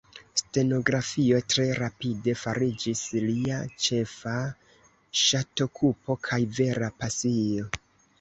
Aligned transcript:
Stenografio 0.39 1.41
tre 1.53 1.65
rapide 1.79 2.33
fariĝis 2.43 3.03
lia 3.25 3.59
ĉefa 3.87 4.33
ŝatokupo 5.25 6.17
kaj 6.29 6.41
vera 6.61 6.89
pasio. 7.03 7.69